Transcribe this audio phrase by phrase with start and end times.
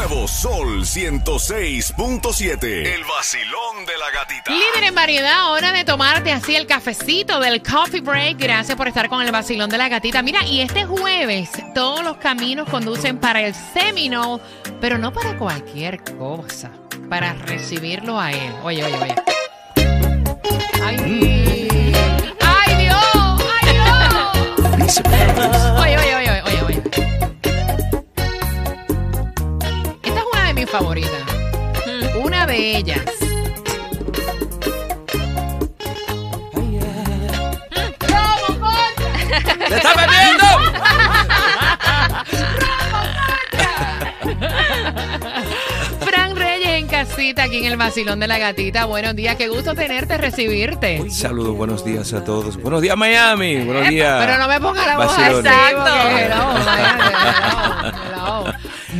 [0.00, 2.64] Nuevo Sol 106.7.
[2.64, 4.50] El vacilón de la gatita.
[4.50, 8.38] Líder en variedad, hora de tomarte así el cafecito del coffee break.
[8.38, 10.22] Gracias por estar con el vacilón de la gatita.
[10.22, 14.42] Mira, y este jueves todos los caminos conducen para el Seminole,
[14.80, 16.70] pero no para cualquier cosa,
[17.10, 18.54] para recibirlo a él.
[18.62, 19.14] Oye, oye, oye.
[20.82, 20.96] Ay,
[22.40, 22.96] ay Dios,
[23.60, 25.02] ay Dios.
[25.78, 26.89] Oye, oye, oye, oye, oye.
[30.70, 31.22] Favoritas.
[32.22, 33.04] Una de ellas.
[39.68, 40.46] ¡Te está bebiendo!
[47.04, 48.84] casita aquí en el vacilón de la gatita.
[48.84, 51.02] Buenos días, qué gusto tenerte, recibirte.
[51.10, 52.60] Saludos, buenos días a todos.
[52.60, 53.64] Buenos días, Miami.
[53.64, 54.20] Buenos días.
[54.26, 55.48] Pero no me ponga la voz así.
[56.18, 56.44] hello.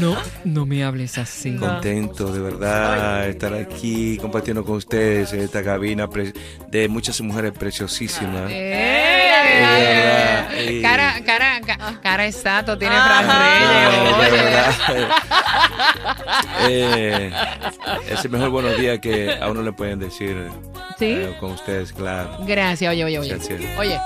[0.00, 1.56] No, no me hables así.
[1.56, 6.32] Contento de verdad estar aquí compartiendo con ustedes en esta cabina pre-
[6.68, 8.50] de muchas mujeres preciosísimas.
[8.50, 9.07] Eh,
[9.48, 10.80] verdad, eh.
[10.82, 14.76] Cara, cara, ca- cara estato tiene Fran Reyes.
[16.68, 17.30] Eh,
[18.08, 20.48] es el mejor buenos días que a uno le pueden decir
[20.98, 21.06] ¿Sí?
[21.12, 22.38] eh, con ustedes, claro.
[22.40, 23.28] Gracias, oye, oye, oye.
[23.30, 23.60] Gracias.
[23.78, 23.98] Oye,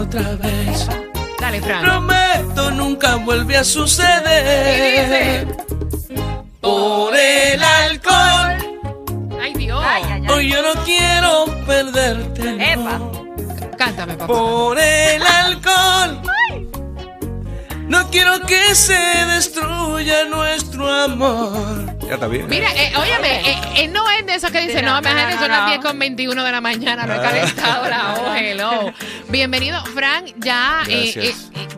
[0.00, 0.86] otra vez.
[1.40, 1.82] dale, Fran.
[1.84, 5.46] Prometo nunca vuelve a ¿Qué suceder.
[6.60, 8.56] Por el alcohol,
[9.40, 9.82] Ay, Dios.
[10.30, 12.76] hoy yo no quiero perderte.
[12.76, 13.17] no.
[13.78, 14.26] Cántame, papá.
[14.26, 16.20] Por el alcohol,
[17.86, 21.96] no quiero que se destruya nuestro amor.
[22.06, 22.48] Ya está bien.
[22.48, 25.66] Mira, eh, óyeme, eh, eh, no es de esos que dicen, no, me son las
[25.68, 28.92] 10 con 21 de la mañana, no he calentado la hoja, hello.
[29.28, 31.50] Bienvenido, Frank, ya, eh, Gracias.
[31.54, 31.68] eh, eh,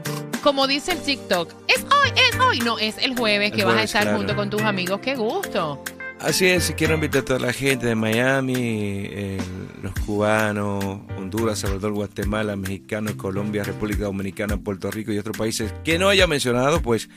[0.42, 3.76] como dice el TikTok, es hoy, es hoy, no, es el jueves El que vas
[3.76, 4.16] a estar claro.
[4.16, 5.84] junto con tus amigos, qué gusto.
[6.20, 9.38] Así es, quiero invitar a toda la gente de Miami, eh,
[9.82, 10.84] los cubanos,
[11.16, 16.26] Honduras, Salvador, Guatemala, mexicanos, Colombia, República Dominicana, Puerto Rico y otros países que no haya
[16.26, 17.08] mencionado, pues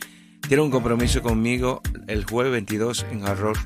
[0.47, 3.57] tienen un compromiso conmigo el jueves 22 en Hard.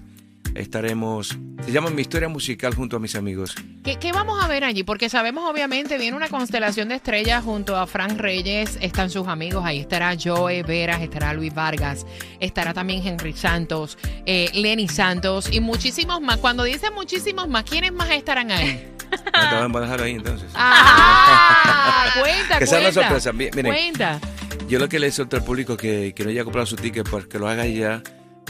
[0.57, 3.53] Estaremos, se llama Mi Historia Musical junto a mis amigos.
[3.83, 4.83] ¿Qué, qué vamos a ver allí?
[4.83, 9.63] Porque sabemos, obviamente, viene una constelación de estrellas junto a Frank Reyes, están sus amigos,
[9.63, 12.07] ahí estará Joe Veras, estará Luis Vargas,
[12.39, 16.37] estará también Henry Santos, eh, Lenny Santos y muchísimos más.
[16.37, 18.93] Cuando dicen muchísimos más, ¿quiénes más estarán ahí?
[19.31, 20.49] Ah, te van a dejar ahí entonces.
[20.53, 22.09] ¡Ah!
[22.19, 23.31] cuenta, Que sea una sorpresa.
[23.31, 23.65] Miren.
[23.65, 24.19] Cuenta.
[24.67, 27.25] Yo lo que le suelto al público que, que no haya comprado su ticket, pues
[27.25, 28.03] que lo haga ya,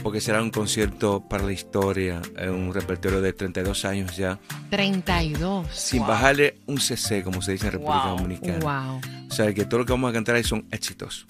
[0.04, 5.68] porque será un concierto para la historia, eh, un repertorio de 32 años ya, 32.
[5.72, 8.18] sin bajarle un CC, como se dice en República Wow.
[8.18, 8.60] Dominicana.
[8.60, 9.02] Wow.
[9.30, 11.26] O sea, que todo lo que vamos a cantar ahí son éxitos.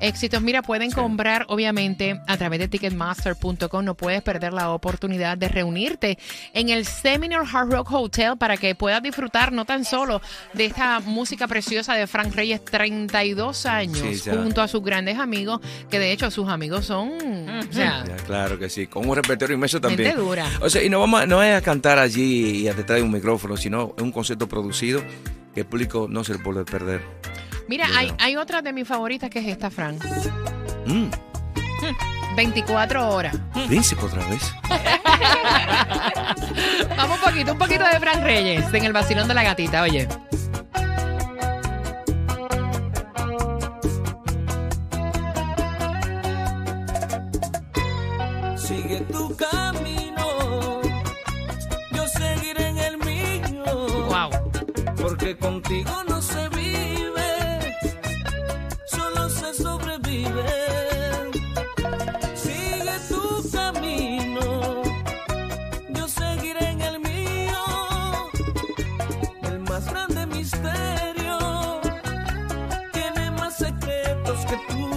[0.00, 0.96] Éxitos, mira, pueden Sí.
[0.96, 3.84] comprar obviamente a través de ticketmaster.com.
[3.84, 6.18] No puedes perder la oportunidad de reunirte
[6.54, 10.20] en el Seminole Hard Rock Hotel para que puedas disfrutar no tan solo
[10.54, 15.60] de esta música preciosa de Frank Reyes, 32 años, Sí, junto a sus grandes amigos,
[15.90, 19.54] que de hecho sus amigos son, o sea, Ya, claro que sí, con un repertorio
[19.54, 20.10] inmenso también.
[20.10, 20.46] gente dura.
[20.60, 23.02] O sea, y no vamos a, no es a cantar allí y a detrás de
[23.02, 25.02] un micrófono, sino es un concierto producido
[25.54, 27.02] que el público no se le puede perder.
[27.68, 30.02] Mira, hay, hay otra de mis favoritas que es esta, Frank.
[30.86, 31.08] Mm,
[32.34, 33.36] 24 horas.
[33.66, 34.54] príncipe otra vez.
[36.96, 40.08] Vamos un poquito, un poquito de Frank Reyes en el vacilón de la gatita, oye.
[48.56, 50.80] Sigue tu camino,
[51.92, 53.64] yo seguiré en el mío.
[54.08, 54.30] Wow.
[55.00, 56.57] Porque contigo no se vive,
[69.90, 71.80] grande misterio
[72.92, 74.88] tiene más secretos que tú.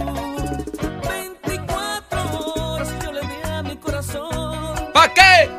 [1.10, 4.76] 24 horas yo le di a mi corazón.
[4.94, 5.50] ¿Para qué?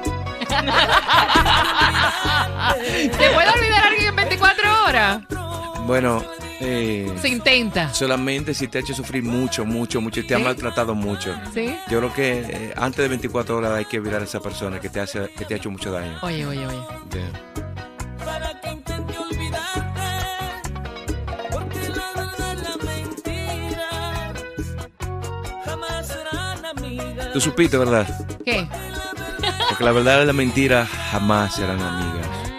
[3.19, 5.21] ¿Te puede olvidar a alguien en 24 horas?
[5.87, 6.23] Bueno,
[6.61, 7.93] eh, Se intenta.
[7.93, 10.45] solamente si te ha hecho sufrir mucho, mucho, mucho y te ha ¿Sí?
[10.45, 11.35] maltratado mucho.
[11.53, 11.75] ¿Sí?
[11.91, 14.89] Yo creo que eh, antes de 24 horas hay que mirar a esa persona que
[14.89, 16.19] te, hace, que te ha hecho mucho daño.
[16.23, 16.79] Oye, oye, oye.
[17.11, 17.72] Ya.
[27.33, 28.07] Tú supiste, ¿verdad?
[28.45, 28.69] ¿Qué?
[29.69, 32.52] Porque la verdad y la mentira jamás serán amigas.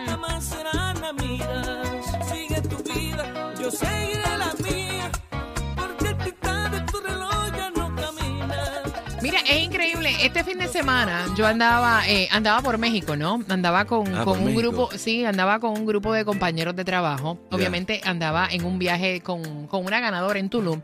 [10.24, 13.44] Este fin de semana yo andaba, eh, andaba por México, ¿no?
[13.50, 14.62] Andaba con, Ah, con un México.
[14.62, 17.40] grupo, sí, andaba con un grupo de compañeros de trabajo.
[17.52, 20.80] Obviamente andaba en un viaje con, con una ganadora en Tulum.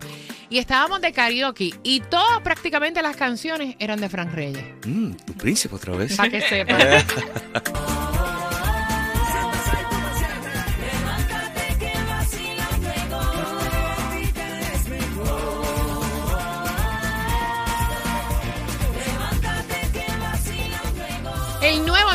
[0.49, 4.63] Y estábamos de karaoke y todas prácticamente las canciones eran de Frank Reyes.
[4.85, 6.17] Mm, tu príncipe otra vez.
[6.17, 6.75] Para que sepa.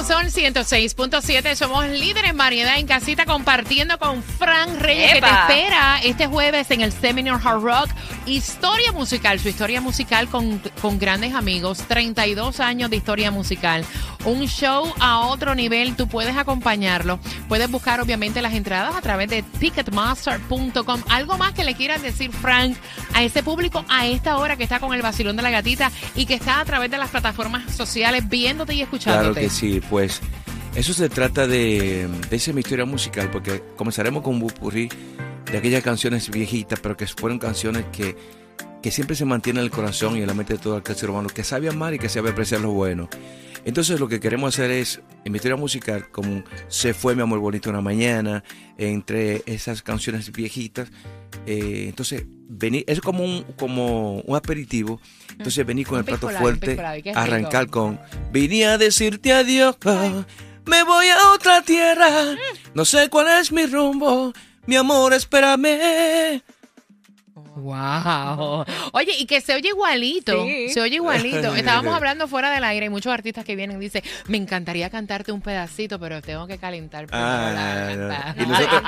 [0.04, 1.54] El Sol 106.7.
[1.54, 6.70] Somos líderes en variedad en casita compartiendo con Frank Reyes que te espera este jueves
[6.72, 7.88] en el Seminar Hard Rock.
[8.26, 11.84] Historia musical, su historia musical con, con grandes amigos.
[11.88, 13.82] 32 años de historia musical.
[14.26, 15.96] Un show a otro nivel.
[15.96, 17.18] Tú puedes acompañarlo.
[17.48, 21.02] Puedes buscar obviamente las entradas a través de ticketmaster.com.
[21.08, 22.76] Algo más que le quieras decir, Frank,
[23.14, 26.26] a ese público a esta hora que está con el vacilón de la gatita y
[26.26, 29.40] que está a través de las plataformas sociales viéndote y escuchándote.
[29.40, 30.20] Claro que sí, pues
[30.74, 34.88] eso se trata de, de esa historia musical, porque comenzaremos con un popurrí
[35.52, 38.16] de aquellas canciones viejitas, pero que fueron canciones que,
[38.82, 41.10] que siempre se mantienen en el corazón y en la mente de todo el ser
[41.10, 43.08] humano, que sabe amar y que sabe apreciar lo bueno.
[43.64, 47.38] Entonces lo que queremos hacer es, en mi historia musical, como Se fue mi amor
[47.38, 48.42] bonito una mañana,
[48.76, 50.90] entre esas canciones viejitas,
[51.46, 55.00] eh, entonces venir, es como un, como un aperitivo,
[55.32, 56.78] entonces venir con Un el plato fuerte,
[57.14, 57.98] arrancar con
[58.32, 59.76] Vine a decirte adiós,
[60.66, 62.08] me voy a otra tierra,
[62.74, 64.32] no sé cuál es mi rumbo,
[64.66, 66.40] mi amor, espérame.
[67.56, 68.64] Wow.
[68.92, 70.44] Oye, y que se oye igualito.
[70.44, 70.70] Sí.
[70.70, 71.54] Se oye igualito.
[71.56, 75.30] Estábamos hablando fuera del aire y muchos artistas que vienen y dicen, me encantaría cantarte
[75.30, 78.08] un pedacito, pero tengo que calentar primero la Ah, no, no.
[78.08, 78.42] garganta".
[78.42, 78.82] Y nosotros,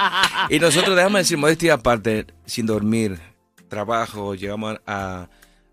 [0.50, 3.20] y nosotros, déjame decir, modestia aparte, sin dormir,
[3.68, 5.28] trabajo, llegamos a,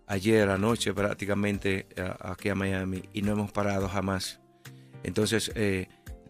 [0.06, 1.86] ayer anoche prácticamente
[2.20, 4.40] aquí a Miami y no hemos parado jamás.
[5.02, 5.88] Entonces, eh,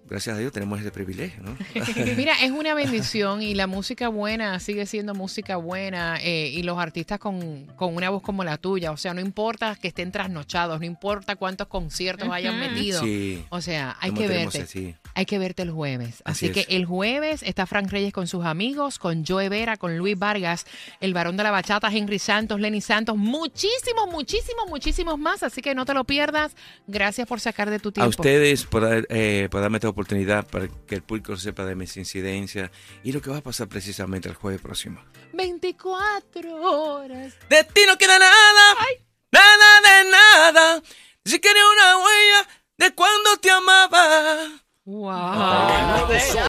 [0.08, 1.56] gracias a Dios tenemos ese privilegio, ¿no?
[2.16, 6.78] Mira, es una bendición y la música buena sigue siendo música buena eh, y los
[6.78, 10.78] artistas con, con una voz como la tuya, o sea, no importa que estén trasnochados,
[10.80, 13.44] no importa cuántos conciertos hayan metido, Sí.
[13.48, 14.62] o sea, hay que verte.
[14.62, 14.94] así.
[15.16, 16.22] Hay que verte el jueves.
[16.24, 16.66] Así, Así que es.
[16.70, 20.66] el jueves está Frank Reyes con sus amigos, con Joe Vera, con Luis Vargas,
[21.00, 25.44] el varón de la bachata, Henry Santos, Lenny Santos, muchísimos, muchísimos, muchísimos más.
[25.44, 26.56] Así que no te lo pierdas.
[26.88, 28.06] Gracias por sacar de tu tiempo.
[28.06, 31.96] A ustedes por, eh, por darme esta oportunidad para que el público sepa de mis
[31.96, 32.70] incidencias
[33.02, 35.00] y lo que va a pasar precisamente el jueves próximo.
[35.32, 37.34] 24 horas.
[37.48, 38.76] De ti no queda nada,
[39.32, 40.82] nada de nada.
[41.24, 44.64] Ni siquiera una huella de cuando te amaba.
[44.84, 46.08] Wow.